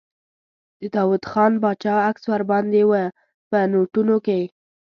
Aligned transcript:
د 0.81 0.83
داووخان 0.93 1.53
باچا 1.63 1.95
عکس 2.09 2.23
ور 2.31 2.41
باندې 2.51 2.81
و 2.89 2.93
په 3.49 3.57
نوټونو 3.71 4.15
کې. 4.25 4.41